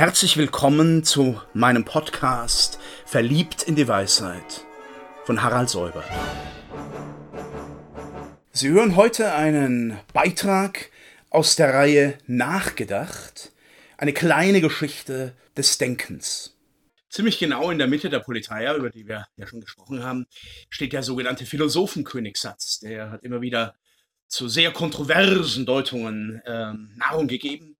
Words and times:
Herzlich 0.00 0.38
willkommen 0.38 1.04
zu 1.04 1.38
meinem 1.52 1.84
Podcast 1.84 2.78
Verliebt 3.04 3.64
in 3.64 3.76
die 3.76 3.86
Weisheit 3.86 4.64
von 5.26 5.42
Harald 5.42 5.68
Säuber. 5.68 6.02
Sie 8.50 8.70
hören 8.70 8.96
heute 8.96 9.34
einen 9.34 9.98
Beitrag 10.14 10.90
aus 11.28 11.54
der 11.54 11.74
Reihe 11.74 12.16
Nachgedacht, 12.26 13.52
eine 13.98 14.14
kleine 14.14 14.62
Geschichte 14.62 15.36
des 15.54 15.76
Denkens. 15.76 16.56
Ziemlich 17.10 17.38
genau 17.38 17.70
in 17.70 17.76
der 17.76 17.86
Mitte 17.86 18.08
der 18.08 18.20
Politeia, 18.20 18.74
über 18.76 18.88
die 18.88 19.06
wir 19.06 19.26
ja 19.36 19.46
schon 19.46 19.60
gesprochen 19.60 20.02
haben, 20.02 20.24
steht 20.70 20.94
der 20.94 21.02
sogenannte 21.02 21.44
Philosophenkönigssatz. 21.44 22.80
Der 22.80 23.10
hat 23.10 23.22
immer 23.22 23.42
wieder 23.42 23.74
zu 24.28 24.48
sehr 24.48 24.72
kontroversen 24.72 25.66
Deutungen 25.66 26.40
äh, 26.46 26.72
Nahrung 26.96 27.28
gegeben 27.28 27.76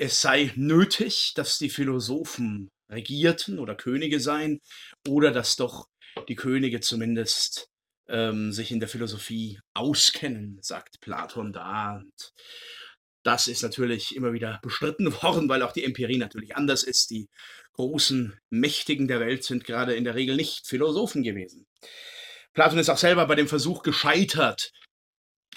es 0.00 0.22
sei 0.22 0.50
nötig, 0.56 1.34
dass 1.34 1.58
die 1.58 1.68
Philosophen 1.68 2.70
regierten 2.90 3.58
oder 3.58 3.74
Könige 3.74 4.18
seien, 4.18 4.60
oder 5.06 5.30
dass 5.30 5.56
doch 5.56 5.88
die 6.26 6.36
Könige 6.36 6.80
zumindest 6.80 7.68
ähm, 8.08 8.50
sich 8.50 8.70
in 8.70 8.80
der 8.80 8.88
Philosophie 8.88 9.60
auskennen, 9.74 10.58
sagt 10.62 11.00
Platon 11.00 11.52
da. 11.52 11.98
Und 11.98 12.32
das 13.24 13.46
ist 13.46 13.62
natürlich 13.62 14.16
immer 14.16 14.32
wieder 14.32 14.58
bestritten 14.62 15.12
worden, 15.22 15.50
weil 15.50 15.62
auch 15.62 15.72
die 15.72 15.84
Empirie 15.84 16.16
natürlich 16.16 16.56
anders 16.56 16.82
ist. 16.82 17.10
Die 17.10 17.28
großen 17.74 18.38
Mächtigen 18.48 19.06
der 19.06 19.20
Welt 19.20 19.44
sind 19.44 19.64
gerade 19.64 19.94
in 19.94 20.04
der 20.04 20.14
Regel 20.14 20.34
nicht 20.34 20.66
Philosophen 20.66 21.22
gewesen. 21.22 21.66
Platon 22.54 22.78
ist 22.78 22.88
auch 22.88 22.98
selber 22.98 23.26
bei 23.26 23.34
dem 23.34 23.48
Versuch 23.48 23.82
gescheitert, 23.82 24.72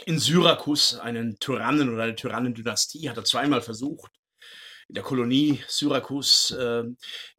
in 0.05 0.19
Syrakus 0.19 0.95
einen 0.95 1.39
Tyrannen 1.39 1.93
oder 1.93 2.03
eine 2.03 2.15
Tyrannendynastie 2.15 3.09
hat 3.09 3.15
er 3.15 3.23
zweimal 3.23 3.61
versucht, 3.61 4.11
in 4.87 4.95
der 4.95 5.03
Kolonie 5.03 5.63
Syrakus 5.67 6.51
äh, 6.51 6.83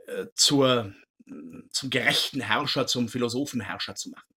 äh, 0.06 0.26
zur, 0.34 0.94
zum 1.70 1.90
gerechten 1.90 2.40
Herrscher, 2.40 2.86
zum 2.86 3.08
Philosophenherrscher 3.08 3.94
zu 3.94 4.10
machen. 4.10 4.34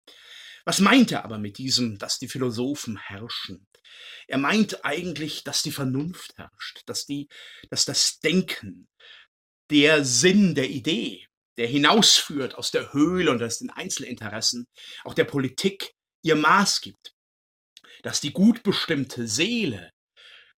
Was 0.66 0.80
meint 0.80 1.12
er 1.12 1.23
aber 1.23 1.38
mit 1.38 1.58
diesem, 1.58 1.98
dass 1.98 2.20
die 2.20 2.28
Philosophen 2.28 2.98
herrschen? 2.98 3.66
Er 4.28 4.38
meint 4.38 4.84
eigentlich, 4.84 5.44
dass 5.44 5.64
die 5.64 5.72
Vernunft 5.72 6.38
herrscht, 6.38 6.84
dass, 6.86 7.06
die, 7.06 7.30
dass 7.70 7.86
das 7.86 8.20
Denken, 8.20 8.90
der 9.70 10.04
Sinn 10.06 10.56
der 10.56 10.70
Idee, 10.70 11.26
der 11.58 11.67
hinausführt 11.67 12.56
aus 12.56 12.72
der 12.72 12.94
Höhle 12.94 13.32
und 13.32 13.42
aus 13.42 13.60
den 13.60 13.70
Einzelinteressen, 13.70 14.67
auch 15.04 15.14
der 15.14 15.26
Politik 15.26 15.94
ihr 16.22 16.36
Maß 16.36 16.82
gibt, 16.82 17.14
dass 18.04 18.22
die 18.22 18.32
gut 18.32 18.64
bestimmte 18.64 19.28
Seele 19.28 19.92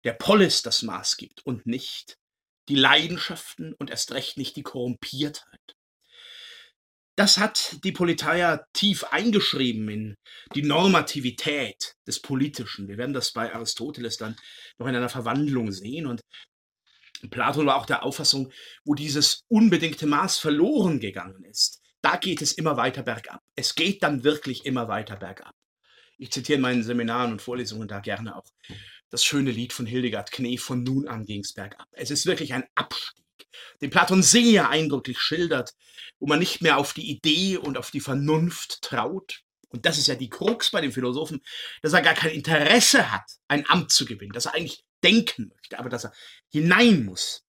der 0.05 0.15
Polis 0.15 0.63
das 0.63 0.83
Maß 0.83 1.17
gibt 1.17 1.45
und 1.45 1.67
nicht 1.67 2.19
die 2.69 2.77
Leidenschaften 2.77 3.75
und 3.75 3.91
erst 3.91 4.13
recht 4.13 4.37
nicht 4.37 4.57
die 4.57 4.63
Korrumpiertheit. 4.63 5.75
Das 7.17 7.39
hat 7.39 7.79
die 7.83 7.91
Politeia 7.91 8.65
tief 8.73 9.03
eingeschrieben 9.11 9.89
in 9.89 10.17
die 10.55 10.63
Normativität 10.63 11.97
des 12.07 12.23
Politischen. 12.23 12.87
Wir 12.87 12.97
werden 12.97 13.13
das 13.13 13.33
bei 13.33 13.53
Aristoteles 13.53 14.19
dann 14.19 14.37
noch 14.79 14.87
in 14.87 14.95
einer 14.95 15.09
Verwandlung 15.09 15.73
sehen. 15.73 16.07
Und 16.07 16.21
Platon 17.31 17.67
war 17.67 17.77
auch 17.77 17.87
der 17.87 18.05
Auffassung, 18.05 18.53
wo 18.85 18.95
dieses 18.95 19.43
unbedingte 19.49 20.07
Maß 20.07 20.39
verloren 20.39 21.01
gegangen 21.01 21.43
ist, 21.43 21.83
da 22.03 22.17
geht 22.17 22.41
es 22.41 22.53
immer 22.53 22.77
weiter 22.77 23.03
bergab. 23.03 23.43
Es 23.57 23.75
geht 23.75 24.05
dann 24.05 24.23
wirklich 24.23 24.65
immer 24.65 24.87
weiter 24.87 25.17
bergab. 25.17 25.55
Ich 26.19 26.31
zitiere 26.31 26.57
in 26.57 26.63
meinen 26.63 26.83
Seminaren 26.85 27.33
und 27.33 27.43
Vorlesungen 27.43 27.89
da 27.89 27.99
gerne 27.99 28.37
auch 28.37 28.47
das 29.11 29.25
schöne 29.25 29.51
Lied 29.51 29.73
von 29.73 29.87
Hildegard 29.87 30.31
Knef, 30.33 30.63
von 30.63 30.83
nun 30.83 31.09
an 31.09 31.25
ging's 31.25 31.53
bergab. 31.53 31.87
Es 31.93 32.11
ist 32.11 32.27
wirklich 32.27 32.55
ein 32.55 32.65
Abstieg, 32.75 33.25
den 33.81 33.91
Platon 33.91 34.23
sehr 34.23 34.69
eindrücklich 34.69 35.19
schildert, 35.19 35.75
wo 36.19 36.27
man 36.27 36.39
nicht 36.39 36.61
mehr 36.61 36.79
auf 36.79 36.93
die 36.93 37.11
Idee 37.11 37.57
und 37.57 37.79
auf 37.79 37.91
die 37.91 38.01
Vernunft 38.01 38.83
traut. 38.83 39.43
Und 39.71 39.85
das 39.85 39.99
ist 39.99 40.09
ja 40.09 40.15
die 40.15 40.31
Krux 40.31 40.71
bei 40.71 40.81
den 40.81 40.93
Philosophen, 40.93 41.43
dass 41.83 41.93
er 41.93 42.03
gar 42.03 42.15
kein 42.15 42.33
Interesse 42.33 43.11
hat, 43.13 43.25
ein 43.49 43.69
Amt 43.69 43.91
zu 43.91 44.05
gewinnen, 44.05 44.33
dass 44.33 44.47
er 44.47 44.55
eigentlich 44.55 44.85
denken 45.03 45.53
möchte, 45.55 45.79
aber 45.79 45.89
dass 45.89 46.05
er 46.05 46.13
hinein 46.51 47.05
muss 47.05 47.45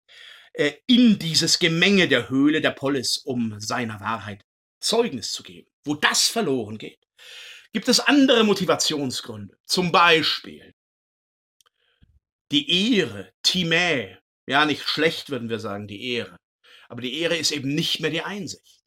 äh, 0.53 0.73
in 0.85 1.17
dieses 1.17 1.59
Gemenge 1.59 2.07
der 2.07 2.29
Höhle 2.29 2.61
der 2.61 2.71
Polis, 2.71 3.17
um 3.17 3.59
seiner 3.59 3.99
Wahrheit 3.99 4.45
Zeugnis 4.79 5.31
zu 5.31 5.43
geben. 5.43 5.69
Wo 5.83 5.95
das 5.95 6.27
verloren 6.27 6.77
geht, 6.77 6.99
gibt 7.73 7.87
es 7.87 7.99
andere 7.99 8.43
Motivationsgründe. 8.43 9.57
Zum 9.65 9.91
Beispiel 9.91 10.73
die 12.51 12.97
Ehre, 12.97 13.31
Timä, 13.43 14.17
ja, 14.47 14.65
nicht 14.65 14.87
schlecht 14.87 15.29
würden 15.29 15.49
wir 15.49 15.59
sagen, 15.59 15.87
die 15.87 16.13
Ehre. 16.13 16.37
Aber 16.87 17.01
die 17.01 17.19
Ehre 17.19 17.37
ist 17.37 17.51
eben 17.51 17.75
nicht 17.75 17.99
mehr 17.99 18.09
die 18.09 18.23
Einsicht. 18.23 18.81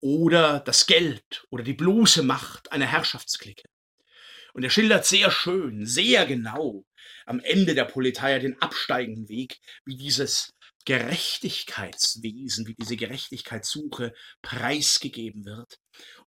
Oder 0.00 0.60
das 0.60 0.86
Geld 0.86 1.46
oder 1.50 1.64
die 1.64 1.74
bloße 1.74 2.22
Macht 2.22 2.70
einer 2.72 2.86
Herrschaftsklicke. 2.86 3.64
Und 4.52 4.64
er 4.64 4.70
schildert 4.70 5.06
sehr 5.06 5.30
schön, 5.30 5.86
sehr 5.86 6.26
genau 6.26 6.84
am 7.26 7.40
Ende 7.40 7.74
der 7.74 7.84
Politeia 7.84 8.38
den 8.38 8.60
absteigenden 8.60 9.28
Weg, 9.28 9.60
wie 9.84 9.96
dieses 9.96 10.52
Gerechtigkeitswesen, 10.84 12.66
wie 12.66 12.74
diese 12.74 12.96
Gerechtigkeitssuche 12.96 14.12
preisgegeben 14.42 15.44
wird 15.44 15.78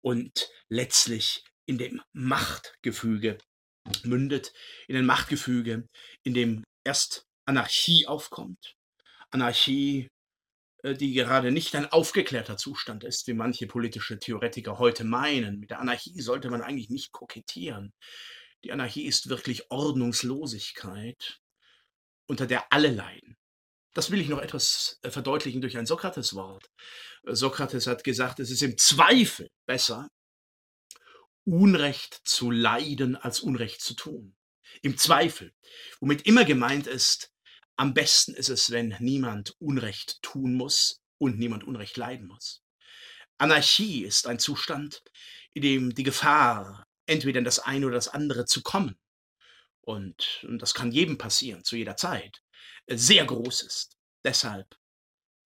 und 0.02 0.50
letztlich 0.68 1.44
in 1.66 1.78
dem 1.78 2.02
Machtgefüge 2.12 3.38
mündet 4.04 4.54
in 4.88 4.96
ein 4.96 5.06
Machtgefüge, 5.06 5.88
in 6.24 6.34
dem 6.34 6.64
erst 6.84 7.24
Anarchie 7.46 8.08
aufkommt. 8.08 8.76
Anarchie, 9.32 10.08
äh, 10.84 10.94
die 10.94 11.14
gerade 11.14 11.52
nicht 11.52 11.76
ein 11.76 11.86
aufgeklärter 11.86 12.58
Zustand 12.58 13.04
ist, 13.04 13.28
wie 13.28 13.34
manche 13.34 13.68
politische 13.68 14.20
Theoretiker 14.20 14.80
heute 14.80 15.04
meinen. 15.04 15.60
Mit 15.60 15.72
der 15.72 15.80
Anarchie 15.80 16.22
sollte 16.22 16.50
man 16.50 16.62
eigentlich 16.62 16.90
nicht 16.90 17.12
kokettieren. 17.12 17.94
Die 18.64 18.72
Anarchie 18.72 19.06
ist 19.06 19.30
wirklich 19.30 19.72
Ordnungslosigkeit, 19.72 21.40
unter 22.28 22.46
der 22.46 22.72
alle 22.72 22.90
leiden. 22.90 23.36
Das 23.94 24.12
will 24.12 24.22
ich 24.22 24.30
noch 24.30 24.40
etwas 24.42 25.00
äh, 25.02 25.10
verdeutlichen 25.10 25.62
durch 25.62 25.78
ein 25.78 25.86
Sokrates-Wort. 25.86 26.70
Äh, 27.26 27.36
Sokrates 27.36 27.88
hat 27.88 28.04
gesagt, 28.04 28.40
es 28.40 28.52
ist 28.52 28.62
im 28.62 28.78
Zweifel 28.78 29.50
besser, 29.66 30.08
Unrecht 31.46 32.22
zu 32.24 32.52
leiden 32.52 33.16
als 33.16 33.40
Unrecht 33.40 33.82
zu 33.82 33.96
tun. 33.96 34.36
Im 34.82 34.98
Zweifel, 34.98 35.54
womit 36.00 36.26
immer 36.26 36.46
gemeint 36.46 36.88
ist, 36.88 37.34
am 37.76 37.94
besten 37.94 38.34
ist 38.34 38.50
es, 38.50 38.72
wenn 38.72 38.96
niemand 39.00 39.56
Unrecht 39.60 40.22
tun 40.22 40.54
muss 40.54 41.02
und 41.18 41.40
niemand 41.40 41.64
Unrecht 41.64 41.98
leiden 41.98 42.28
muss. 42.28 42.64
Anarchie 43.38 44.04
ist 44.04 44.28
ein 44.28 44.40
Zustand, 44.40 45.04
in 45.54 45.64
dem 45.64 45.96
die 45.96 46.04
Gefahr, 46.04 46.88
entweder 47.08 47.40
in 47.40 47.46
das 47.46 47.60
eine 47.60 47.88
oder 47.88 47.96
das 47.96 48.08
andere 48.08 48.46
zu 48.46 48.62
kommen, 48.62 49.00
und, 49.82 50.46
und 50.48 50.62
das 50.62 50.74
kann 50.74 50.92
jedem 50.92 51.18
passieren, 51.18 51.64
zu 51.64 51.76
jeder 51.76 51.98
Zeit, 51.98 52.44
sehr 52.88 53.26
groß 53.26 53.64
ist. 53.64 53.98
Deshalb 54.24 54.78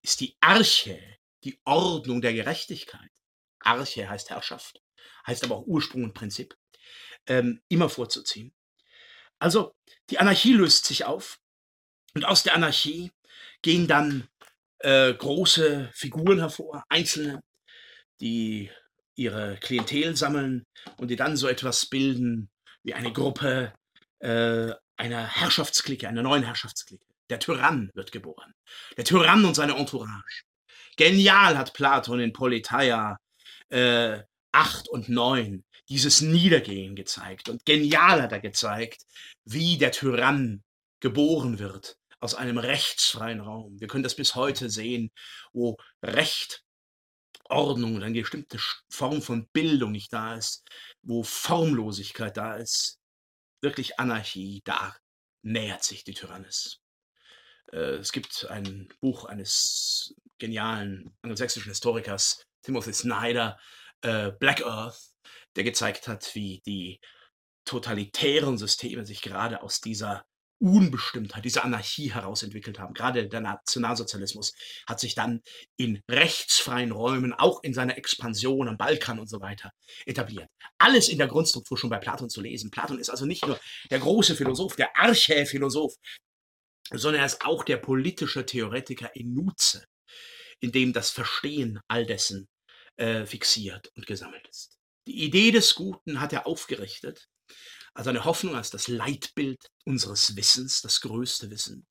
ist 0.01 0.19
die 0.19 0.35
Arche, 0.41 1.01
die 1.43 1.59
Ordnung 1.63 2.21
der 2.21 2.33
Gerechtigkeit, 2.33 3.11
Arche 3.59 4.09
heißt 4.09 4.29
Herrschaft, 4.29 4.81
heißt 5.27 5.43
aber 5.43 5.55
auch 5.55 5.67
Ursprung 5.67 6.03
und 6.03 6.13
Prinzip, 6.13 6.55
ähm, 7.27 7.61
immer 7.67 7.89
vorzuziehen. 7.89 8.53
Also 9.39 9.75
die 10.09 10.19
Anarchie 10.19 10.53
löst 10.53 10.85
sich 10.85 11.05
auf 11.05 11.39
und 12.13 12.25
aus 12.25 12.43
der 12.43 12.55
Anarchie 12.55 13.11
gehen 13.61 13.87
dann 13.87 14.27
äh, 14.79 15.13
große 15.13 15.89
Figuren 15.93 16.39
hervor, 16.39 16.83
Einzelne, 16.89 17.41
die 18.19 18.69
ihre 19.15 19.57
Klientel 19.57 20.15
sammeln 20.15 20.65
und 20.97 21.09
die 21.09 21.15
dann 21.15 21.37
so 21.37 21.47
etwas 21.47 21.85
bilden 21.87 22.49
wie 22.83 22.93
eine 22.93 23.11
Gruppe 23.11 23.73
äh, 24.19 24.71
einer 24.97 25.27
Herrschaftsklicke, 25.27 26.07
einer 26.07 26.21
neuen 26.21 26.43
Herrschaftsklicke. 26.43 27.05
Der 27.29 27.39
Tyrann 27.39 27.89
wird 27.95 28.11
geboren. 28.11 28.53
Der 28.97 29.05
Tyrann 29.05 29.43
und 29.45 29.55
seine 29.55 29.75
Entourage. 29.75 30.43
Genial 30.95 31.57
hat 31.57 31.73
Platon 31.73 32.19
in 32.19 32.31
Politeia 32.31 33.17
äh, 33.69 34.19
8 34.55 34.87
und 34.87 35.09
9 35.09 35.65
dieses 35.89 36.21
Niedergehen 36.21 36.95
gezeigt. 36.95 37.49
Und 37.49 37.65
genial 37.65 38.21
hat 38.21 38.31
er 38.31 38.39
gezeigt, 38.39 39.03
wie 39.43 39.77
der 39.77 39.91
Tyrann 39.91 40.63
geboren 41.01 41.59
wird 41.59 41.97
aus 42.19 42.35
einem 42.35 42.57
rechtsfreien 42.57 43.41
Raum. 43.41 43.79
Wir 43.79 43.87
können 43.87 44.03
das 44.03 44.15
bis 44.15 44.33
heute 44.33 44.69
sehen, 44.69 45.11
wo 45.51 45.77
Recht, 46.01 46.63
Ordnung 47.49 47.95
und 47.95 48.03
eine 48.03 48.19
bestimmte 48.19 48.57
Form 48.89 49.21
von 49.21 49.47
Bildung 49.49 49.91
nicht 49.91 50.11
da 50.13 50.35
ist, 50.35 50.63
wo 51.03 51.21
Formlosigkeit 51.21 52.35
da 52.37 52.55
ist, 52.55 52.97
wirklich 53.61 53.99
Anarchie, 53.99 54.61
da 54.63 54.95
nähert 55.43 55.83
sich 55.83 56.03
die 56.03 56.13
Tyrannis. 56.13 56.79
Äh, 57.71 57.97
es 57.97 58.11
gibt 58.11 58.47
ein 58.49 58.87
Buch 59.01 59.25
eines 59.25 60.15
genialen 60.39 61.15
angelsächsischen 61.21 61.69
Historikers, 61.69 62.45
Timothy 62.63 62.93
Snyder, 62.93 63.59
äh, 64.05 64.31
Black 64.39 64.63
Earth, 64.65 65.13
der 65.55 65.63
gezeigt 65.63 66.07
hat, 66.07 66.35
wie 66.35 66.61
die 66.65 66.99
totalitären 67.65 68.57
Systeme 68.57 69.05
sich 69.05 69.21
gerade 69.21 69.63
aus 69.63 69.81
dieser 69.81 70.25
Unbestimmtheit, 70.59 71.43
diese 71.43 71.63
Anarchie 71.63 72.13
herausentwickelt 72.13 72.79
haben. 72.79 72.93
Gerade 72.93 73.27
der 73.27 73.41
Nationalsozialismus 73.41 74.53
hat 74.87 74.99
sich 74.99 75.13
dann 75.13 75.41
in 75.75 76.01
rechtsfreien 76.09 76.91
Räumen, 76.91 77.33
auch 77.33 77.61
in 77.63 77.73
seiner 77.73 77.97
Expansion 77.97 78.69
am 78.69 78.77
Balkan 78.77 79.19
und 79.19 79.29
so 79.29 79.41
weiter, 79.41 79.71
etabliert. 80.05 80.47
Alles 80.77 81.09
in 81.09 81.17
der 81.17 81.27
Grundstruktur 81.27 81.77
schon 81.77 81.89
bei 81.89 81.97
Platon 81.97 82.29
zu 82.29 82.41
lesen. 82.41 82.71
Platon 82.71 82.99
ist 82.99 83.09
also 83.09 83.25
nicht 83.25 83.45
nur 83.45 83.59
der 83.89 83.99
große 83.99 84.35
Philosoph, 84.35 84.75
der 84.75 84.95
Archäphilosoph, 84.95 85.95
sondern 86.91 87.21
er 87.21 87.25
ist 87.25 87.43
auch 87.43 87.63
der 87.63 87.77
politische 87.77 88.45
Theoretiker 88.45 89.13
in 89.15 89.33
Nutze, 89.33 89.83
in 90.61 90.71
dem 90.71 90.93
das 90.93 91.09
Verstehen 91.09 91.79
all 91.89 92.05
dessen 92.05 92.47
äh, 92.97 93.25
fixiert 93.25 93.91
und 93.95 94.05
gesammelt 94.05 94.47
ist. 94.47 94.77
Die 95.07 95.23
Idee 95.23 95.51
des 95.51 95.75
Guten 95.75 96.19
hat 96.19 96.33
er 96.33 96.47
aufgerichtet 96.47 97.27
also 97.95 98.09
eine 98.09 98.25
Hoffnung 98.25 98.55
als 98.55 98.69
das 98.69 98.89
Leitbild 98.89 99.71
unseres 99.85 100.35
Wissens, 100.35 100.81
das 100.81 100.99
größte 100.99 101.49
Wissen. 101.49 101.87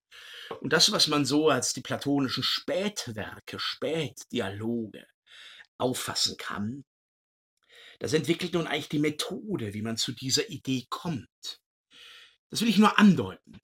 Und 0.61 0.75
das, 0.75 0.93
was 0.93 1.09
man 1.09 1.25
so 1.25 1.49
als 1.49 1.73
die 1.73 1.81
platonischen 1.81 2.43
Spätwerke, 2.43 3.59
Spätdialoge 3.59 5.07
auffassen 5.79 6.37
kann, 6.37 6.85
das 8.01 8.13
entwickelt 8.13 8.53
nun 8.53 8.67
eigentlich 8.67 8.91
die 8.91 8.99
Methode, 8.99 9.73
wie 9.73 9.81
man 9.81 9.97
zu 9.97 10.13
dieser 10.13 10.51
Idee 10.51 10.87
kommt. 10.91 11.61
Das 12.51 12.61
will 12.61 12.69
ich 12.69 12.77
nur 12.77 12.99
andeuten. 12.99 13.59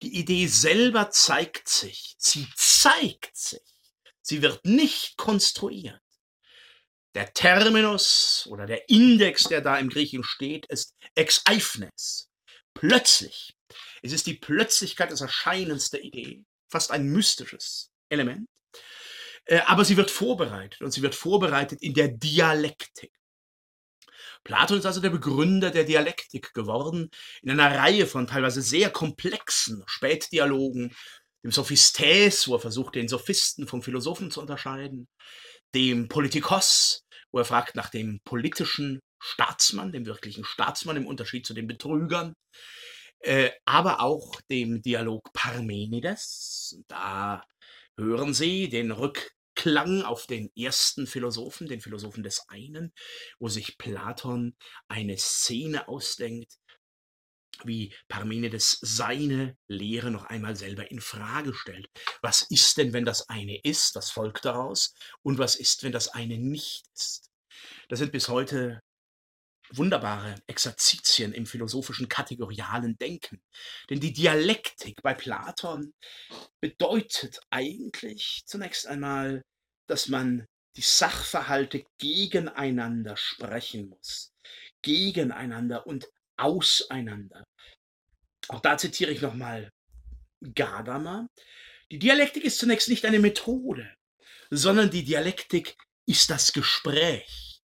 Die 0.00 0.18
Idee 0.18 0.46
selber 0.46 1.10
zeigt 1.10 1.68
sich, 1.68 2.14
sie 2.18 2.48
zeigt 2.56 3.36
sich, 3.36 3.60
sie 4.22 4.40
wird 4.40 4.64
nicht 4.64 5.18
konstruiert. 5.18 6.00
Der 7.14 7.32
Terminus 7.32 8.46
oder 8.50 8.66
der 8.66 8.88
Index, 8.88 9.44
der 9.44 9.60
da 9.60 9.78
im 9.78 9.88
Griechischen 9.88 10.24
steht, 10.24 10.66
ist 10.66 10.94
ex 11.14 11.42
eifnes. 11.44 12.28
Plötzlich. 12.74 13.54
Es 14.02 14.12
ist 14.12 14.26
die 14.26 14.34
Plötzlichkeit 14.34 15.10
des 15.10 15.20
Erscheinens 15.20 15.90
der 15.90 16.02
Idee. 16.02 16.42
Fast 16.68 16.90
ein 16.90 17.06
mystisches 17.06 17.90
Element. 18.08 18.48
Äh, 19.46 19.60
aber 19.66 19.84
sie 19.84 19.96
wird 19.96 20.10
vorbereitet 20.10 20.80
und 20.80 20.90
sie 20.90 21.02
wird 21.02 21.14
vorbereitet 21.14 21.82
in 21.82 21.94
der 21.94 22.08
Dialektik. 22.08 23.12
Platon 24.42 24.78
ist 24.78 24.86
also 24.86 25.00
der 25.00 25.10
Begründer 25.10 25.70
der 25.70 25.84
Dialektik 25.84 26.52
geworden, 26.52 27.10
in 27.42 27.50
einer 27.50 27.78
Reihe 27.78 28.06
von 28.06 28.26
teilweise 28.26 28.60
sehr 28.60 28.90
komplexen 28.90 29.82
Spätdialogen, 29.86 30.94
dem 31.42 31.50
Sophistes, 31.50 32.46
wo 32.46 32.54
er 32.54 32.60
versucht, 32.60 32.94
den 32.94 33.08
Sophisten 33.08 33.66
vom 33.66 33.82
Philosophen 33.82 34.30
zu 34.30 34.40
unterscheiden, 34.40 35.08
dem 35.74 36.08
Politikos, 36.08 37.03
wo 37.34 37.38
er 37.38 37.44
fragt 37.44 37.74
nach 37.74 37.90
dem 37.90 38.20
politischen 38.24 39.00
Staatsmann, 39.20 39.90
dem 39.90 40.06
wirklichen 40.06 40.44
Staatsmann 40.44 40.96
im 40.96 41.08
Unterschied 41.08 41.44
zu 41.44 41.52
den 41.52 41.66
Betrügern, 41.66 42.32
äh, 43.18 43.50
aber 43.64 44.00
auch 44.00 44.40
dem 44.42 44.82
Dialog 44.82 45.32
Parmenides. 45.32 46.78
Da 46.86 47.42
hören 47.98 48.34
Sie 48.34 48.68
den 48.68 48.92
Rückklang 48.92 50.02
auf 50.02 50.28
den 50.28 50.48
ersten 50.56 51.08
Philosophen, 51.08 51.66
den 51.66 51.80
Philosophen 51.80 52.22
des 52.22 52.48
einen, 52.48 52.92
wo 53.40 53.48
sich 53.48 53.78
Platon 53.78 54.54
eine 54.86 55.18
Szene 55.18 55.88
ausdenkt, 55.88 56.54
wie 57.64 57.94
Parmenides 58.08 58.78
seine 58.80 59.56
Lehre 59.68 60.10
noch 60.10 60.26
einmal 60.26 60.56
selber 60.56 60.90
in 60.90 61.00
Frage 61.00 61.54
stellt. 61.54 61.88
Was 62.22 62.42
ist 62.50 62.76
denn, 62.76 62.92
wenn 62.92 63.04
das 63.04 63.28
eine 63.28 63.60
ist? 63.62 63.94
Was 63.94 64.10
folgt 64.10 64.44
daraus? 64.44 64.94
Und 65.22 65.38
was 65.38 65.56
ist, 65.56 65.82
wenn 65.82 65.92
das 65.92 66.08
eine 66.08 66.38
nicht 66.38 66.84
ist? 66.94 67.30
Das 67.88 67.98
sind 67.98 68.12
bis 68.12 68.28
heute 68.28 68.80
wunderbare 69.70 70.36
Exerzitien 70.46 71.32
im 71.32 71.46
philosophischen 71.46 72.08
kategorialen 72.08 72.96
Denken. 72.98 73.42
Denn 73.90 74.00
die 74.00 74.12
Dialektik 74.12 75.02
bei 75.02 75.14
Platon 75.14 75.94
bedeutet 76.60 77.40
eigentlich 77.50 78.42
zunächst 78.46 78.86
einmal, 78.86 79.42
dass 79.86 80.08
man 80.08 80.46
die 80.76 80.82
Sachverhalte 80.82 81.84
gegeneinander 81.98 83.16
sprechen 83.16 83.88
muss. 83.88 84.32
Gegeneinander 84.82 85.86
und 85.86 86.08
auseinander. 86.36 87.44
Auch 88.48 88.60
da 88.60 88.76
zitiere 88.76 89.10
ich 89.10 89.20
nochmal 89.20 89.70
Gadamer. 90.54 91.28
Die 91.90 91.98
Dialektik 91.98 92.44
ist 92.44 92.58
zunächst 92.58 92.88
nicht 92.88 93.04
eine 93.04 93.18
Methode, 93.18 93.88
sondern 94.50 94.90
die 94.90 95.04
Dialektik 95.04 95.76
ist 96.06 96.30
das 96.30 96.52
Gespräch. 96.52 97.62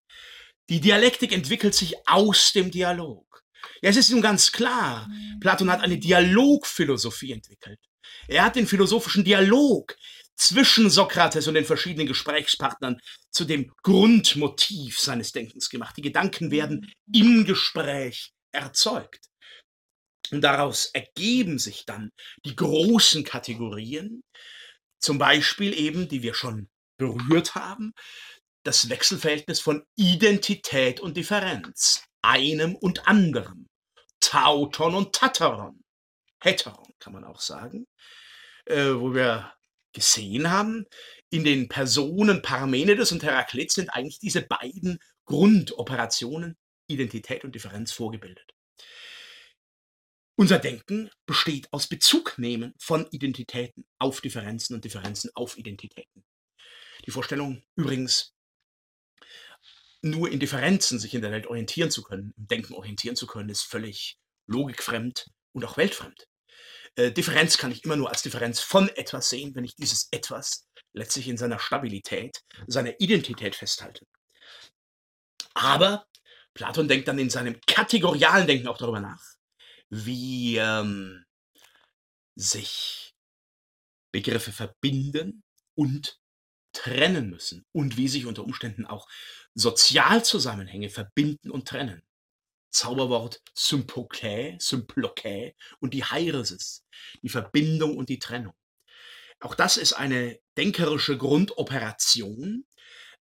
Die 0.69 0.79
Dialektik 0.79 1.31
entwickelt 1.33 1.75
sich 1.75 1.95
aus 2.07 2.53
dem 2.53 2.71
Dialog. 2.71 3.43
Ja, 3.81 3.89
es 3.89 3.97
ist 3.97 4.09
nun 4.09 4.21
ganz 4.21 4.51
klar, 4.51 5.09
Platon 5.39 5.69
hat 5.69 5.81
eine 5.81 5.97
Dialogphilosophie 5.97 7.33
entwickelt. 7.33 7.79
Er 8.27 8.45
hat 8.45 8.55
den 8.55 8.67
philosophischen 8.67 9.23
Dialog 9.23 9.95
zwischen 10.35 10.89
Sokrates 10.89 11.47
und 11.47 11.53
den 11.53 11.65
verschiedenen 11.65 12.07
Gesprächspartnern 12.07 12.99
zu 13.29 13.45
dem 13.45 13.71
Grundmotiv 13.83 14.99
seines 14.99 15.31
Denkens 15.31 15.69
gemacht. 15.69 15.95
Die 15.97 16.01
Gedanken 16.01 16.51
werden 16.51 16.91
im 17.13 17.45
Gespräch 17.45 18.31
erzeugt. 18.51 19.25
Und 20.31 20.41
daraus 20.41 20.87
ergeben 20.87 21.59
sich 21.59 21.85
dann 21.85 22.11
die 22.45 22.55
großen 22.55 23.23
Kategorien, 23.23 24.23
zum 24.99 25.17
Beispiel 25.17 25.73
eben, 25.77 26.07
die 26.07 26.23
wir 26.23 26.33
schon 26.33 26.69
berührt 26.97 27.55
haben, 27.55 27.93
das 28.63 28.89
Wechselverhältnis 28.89 29.59
von 29.59 29.83
Identität 29.95 30.99
und 30.99 31.17
Differenz, 31.17 32.03
einem 32.21 32.75
und 32.75 33.07
anderem, 33.07 33.67
Tauton 34.19 34.95
und 34.95 35.13
Tataron, 35.13 35.81
Heteron 36.41 36.93
kann 36.99 37.13
man 37.13 37.23
auch 37.23 37.39
sagen, 37.39 37.87
äh, 38.65 38.93
wo 38.93 39.13
wir 39.13 39.53
gesehen 39.93 40.49
haben, 40.49 40.85
in 41.29 41.43
den 41.43 41.69
Personen 41.69 42.41
Parmenides 42.41 43.11
und 43.11 43.23
Heraklit 43.23 43.71
sind 43.71 43.89
eigentlich 43.89 44.19
diese 44.19 44.41
beiden 44.41 44.99
Grundoperationen 45.25 46.57
Identität 46.91 47.43
und 47.43 47.55
Differenz 47.55 47.91
vorgebildet. 47.91 48.53
Unser 50.35 50.59
Denken 50.59 51.09
besteht 51.25 51.71
aus 51.71 51.87
Bezugnehmen 51.87 52.73
von 52.79 53.07
Identitäten 53.11 53.85
auf 53.99 54.21
Differenzen 54.21 54.75
und 54.75 54.85
Differenzen 54.85 55.29
auf 55.35 55.57
Identitäten. 55.57 56.23
Die 57.05 57.11
Vorstellung 57.11 57.63
übrigens, 57.75 58.33
nur 60.01 60.31
in 60.31 60.39
Differenzen 60.39 60.99
sich 60.99 61.13
in 61.13 61.21
der 61.21 61.31
Welt 61.31 61.47
orientieren 61.47 61.91
zu 61.91 62.01
können, 62.01 62.33
im 62.37 62.47
Denken 62.47 62.73
orientieren 62.73 63.15
zu 63.15 63.27
können, 63.27 63.49
ist 63.49 63.63
völlig 63.63 64.17
logikfremd 64.47 65.27
und 65.53 65.65
auch 65.65 65.77
weltfremd. 65.77 66.27
Äh, 66.95 67.11
Differenz 67.11 67.57
kann 67.57 67.71
ich 67.71 67.83
immer 67.83 67.95
nur 67.95 68.09
als 68.09 68.23
Differenz 68.23 68.59
von 68.59 68.89
etwas 68.89 69.29
sehen, 69.29 69.53
wenn 69.55 69.63
ich 69.63 69.75
dieses 69.75 70.07
etwas 70.11 70.67
letztlich 70.93 71.27
in 71.27 71.37
seiner 71.37 71.59
Stabilität, 71.59 72.41
seiner 72.67 72.99
Identität 72.99 73.55
festhalte. 73.55 74.05
Aber 75.53 76.05
Platon 76.53 76.87
denkt 76.87 77.07
dann 77.07 77.19
in 77.19 77.29
seinem 77.29 77.59
kategorialen 77.65 78.47
Denken 78.47 78.67
auch 78.67 78.77
darüber 78.77 78.99
nach, 78.99 79.23
wie 79.89 80.57
ähm, 80.57 81.25
sich 82.35 83.13
Begriffe 84.11 84.51
verbinden 84.51 85.43
und 85.75 86.19
trennen 86.73 87.29
müssen 87.29 87.65
und 87.71 87.97
wie 87.97 88.07
sich 88.07 88.25
unter 88.25 88.43
Umständen 88.43 88.85
auch 88.85 89.07
Sozialzusammenhänge 89.53 90.89
verbinden 90.89 91.51
und 91.51 91.67
trennen. 91.67 92.03
Zauberwort 92.69 93.41
Sympokä, 93.53 94.57
Symplokä 94.59 95.53
und 95.79 95.93
die 95.93 96.05
Heiresis, 96.05 96.85
die 97.21 97.29
Verbindung 97.29 97.97
und 97.97 98.07
die 98.07 98.19
Trennung. 98.19 98.53
Auch 99.41 99.55
das 99.55 99.75
ist 99.75 99.93
eine 99.93 100.39
denkerische 100.55 101.17
Grundoperation, 101.17 102.65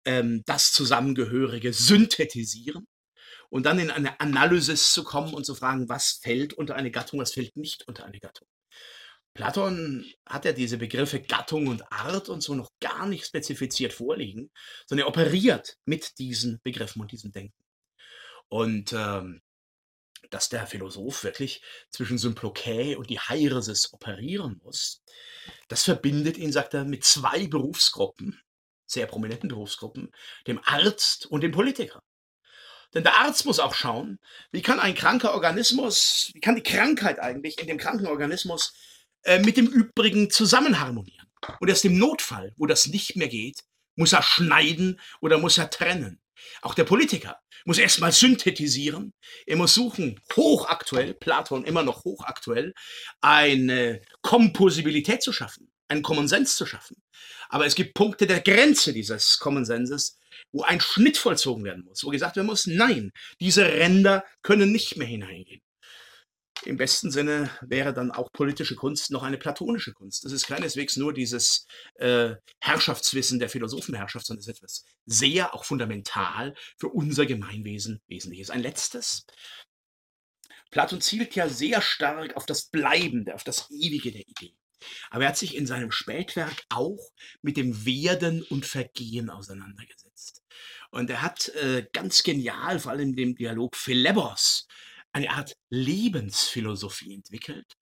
ähm, 0.04 0.42
das 0.46 0.72
Zusammengehörige 0.72 1.72
synthetisieren 1.72 2.87
und 3.50 3.66
dann 3.66 3.78
in 3.78 3.90
eine 3.90 4.19
Analysis 4.21 4.92
zu 4.92 5.04
kommen 5.04 5.35
und 5.35 5.45
zu 5.45 5.54
fragen, 5.54 5.88
was 5.88 6.21
fällt 6.23 6.54
unter 6.54 6.76
eine 6.76 6.90
Gattung, 6.90 7.21
was 7.21 7.33
fällt 7.33 7.57
nicht 7.57 7.87
unter 7.87 8.04
eine 8.04 8.19
Gattung. 8.19 8.49
Platon 9.35 10.11
hat 10.26 10.45
ja 10.45 10.52
diese 10.52 10.76
Begriffe 10.78 11.21
Gattung 11.21 11.69
und 11.69 11.92
Art 11.92 12.28
und 12.28 12.42
so 12.42 12.54
noch 12.54 12.71
gar 12.80 13.07
nicht 13.07 13.26
spezifiziert 13.26 13.92
vorliegen, 13.92 14.50
sondern 14.87 15.07
er 15.07 15.09
operiert 15.09 15.76
mit 15.85 16.19
diesen 16.19 16.61
Begriffen 16.62 17.00
und 17.02 17.12
diesem 17.12 17.30
Denken. 17.30 17.64
Und 18.49 18.92
ähm, 18.92 19.40
dass 20.30 20.49
der 20.49 20.66
Philosoph 20.66 21.25
wirklich 21.25 21.62
zwischen 21.90 22.19
Symplokä 22.19 22.97
und 22.97 23.11
die 23.11 23.21
Heiresis 23.21 23.92
operieren 23.92 24.61
muss, 24.62 25.02
das 25.69 25.85
verbindet 25.85 26.37
ihn, 26.37 26.52
sagt 26.52 26.75
er, 26.75 26.85
mit 26.85 27.04
zwei 27.04 27.47
Berufsgruppen, 27.47 28.40
sehr 28.87 29.07
prominenten 29.07 29.49
Berufsgruppen, 29.49 30.11
dem 30.47 30.61
Arzt 30.64 31.26
und 31.26 31.42
dem 31.42 31.52
Politiker. 31.52 32.02
Denn 32.94 33.04
der 33.04 33.18
Arzt 33.18 33.44
muss 33.47 33.61
auch 33.61 33.75
schauen, 33.75 34.18
wie 34.50 34.62
kann 34.62 34.80
ein 34.80 34.94
kranker 34.94 35.35
Organismus, 35.35 36.30
wie 36.35 36.40
kann 36.40 36.56
die 36.56 36.62
Krankheit 36.62 37.20
eigentlich 37.20 37.59
in 37.61 37.68
dem 37.68 37.78
kranken 37.78 38.06
Organismus 38.06 38.75
äh, 39.23 39.38
mit 39.38 39.56
dem 39.56 39.66
übrigen 39.66 40.30
zusammenharmonieren. 40.30 41.28
Und 41.61 41.68
erst 41.68 41.85
im 41.85 41.99
Notfall, 41.99 42.52
wo 42.56 42.66
das 42.66 42.87
nicht 42.88 43.16
mehr 43.16 43.28
geht, 43.28 43.61
muss 43.97 44.12
er 44.12 44.23
schneiden 44.23 45.00
oder 45.20 45.38
muss 45.38 45.59
er 45.59 45.70
trennen. 45.70 46.20
Auch 46.62 46.75
der 46.75 46.85
Politiker 46.85 47.38
muss 47.64 47.78
erstmal 47.78 48.12
synthetisieren. 48.12 49.12
Er 49.47 49.56
muss 49.56 49.75
suchen, 49.75 50.20
hochaktuell, 50.35 51.14
Platon 51.14 51.64
immer 51.64 51.82
noch 51.82 52.04
hochaktuell, 52.04 52.75
eine 53.20 54.00
Komposibilität 54.23 55.23
zu 55.23 55.32
schaffen, 55.32 55.70
einen 55.88 56.02
Common 56.02 56.28
Sense 56.28 56.56
zu 56.56 56.66
schaffen. 56.66 57.02
Aber 57.49 57.66
es 57.66 57.75
gibt 57.75 57.94
Punkte 57.94 58.26
der 58.26 58.40
Grenze 58.40 58.92
dieses 58.92 59.38
Common 59.38 59.64
Senses, 59.64 60.18
wo 60.52 60.62
ein 60.62 60.80
Schnitt 60.80 61.19
vollzogen 61.19 61.64
werden 61.64 61.85
muss, 61.85 62.04
wo 62.04 62.11
gesagt 62.11 62.37
werden 62.37 62.47
muss, 62.47 62.66
nein, 62.66 63.12
diese 63.40 63.64
Ränder 63.64 64.25
können 64.42 64.73
nicht 64.73 64.97
mehr 64.97 65.07
hineingehen. 65.07 65.62
Im 66.64 66.76
besten 66.76 67.11
Sinne 67.11 67.50
wäre 67.62 67.95
dann 67.95 68.11
auch 68.11 68.33
politische 68.33 68.76
Kunst 68.76 69.11
noch 69.11 69.23
eine 69.23 69.38
platonische 69.38 69.92
Kunst. 69.95 70.25
Das 70.25 70.33
ist 70.33 70.47
keineswegs 70.47 70.97
nur 70.97 71.14
dieses 71.14 71.66
äh, 71.95 72.35
Herrschaftswissen 72.61 73.38
der 73.38 73.49
Philosophenherrschaft, 73.49 74.26
sondern 74.26 74.40
es 74.40 74.49
ist 74.49 74.57
etwas 74.57 74.85
sehr 75.07 75.54
auch 75.54 75.64
fundamental 75.64 76.54
für 76.78 76.88
unser 76.88 77.25
Gemeinwesen 77.25 78.02
Wesentliches. 78.09 78.50
Ein 78.50 78.61
letztes. 78.61 79.25
Platon 80.71 81.00
zielt 81.00 81.35
ja 81.35 81.49
sehr 81.49 81.80
stark 81.80 82.37
auf 82.37 82.45
das 82.45 82.66
Bleibende, 82.66 83.35
auf 83.35 83.45
das 83.45 83.71
Ewige 83.71 84.12
der 84.12 84.28
Idee. 84.28 84.54
Aber 85.11 85.25
er 85.25 85.30
hat 85.30 85.38
sich 85.38 85.57
in 85.57 85.66
seinem 85.66 85.90
Spätwerk 85.90 86.64
auch 86.69 87.11
mit 87.42 87.57
dem 87.57 87.85
Werden 87.87 88.42
und 88.45 88.66
Vergehen 88.66 89.30
auseinandergesetzt. 89.30 90.10
Und 90.90 91.09
er 91.11 91.23
hat 91.23 91.49
äh, 91.50 91.87
ganz 91.92 92.23
genial, 92.23 92.80
vor 92.80 92.92
allem 92.92 93.11
in 93.11 93.16
dem 93.16 93.35
Dialog 93.37 93.76
Philebos, 93.76 94.66
eine 95.12 95.30
Art 95.30 95.56
Lebensphilosophie 95.70 97.14
entwickelt, 97.14 97.75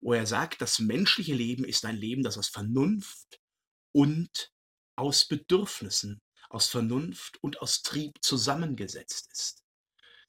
wo 0.00 0.12
er 0.14 0.26
sagt, 0.26 0.60
das 0.60 0.78
menschliche 0.78 1.34
Leben 1.34 1.64
ist 1.64 1.84
ein 1.84 1.96
Leben, 1.96 2.22
das 2.22 2.38
aus 2.38 2.48
Vernunft 2.48 3.40
und 3.92 4.50
aus 4.96 5.26
Bedürfnissen, 5.26 6.20
aus 6.50 6.68
Vernunft 6.68 7.38
und 7.42 7.60
aus 7.60 7.82
Trieb 7.82 8.18
zusammengesetzt 8.22 9.30
ist. 9.32 9.62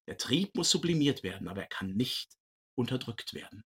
Der 0.07 0.17
Trieb 0.17 0.55
muss 0.55 0.69
sublimiert 0.69 1.23
werden, 1.23 1.47
aber 1.47 1.61
er 1.61 1.67
kann 1.67 1.93
nicht 1.93 2.33
unterdrückt 2.75 3.33
werden. 3.33 3.63